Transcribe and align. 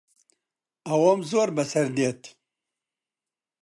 ئەوەم 0.87 1.19
زۆر 1.31 1.49
بەسەر 1.55 1.87
دێت. 1.97 2.21